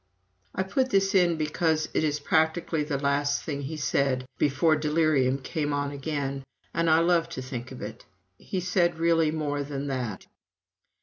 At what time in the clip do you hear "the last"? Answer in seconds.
2.83-3.43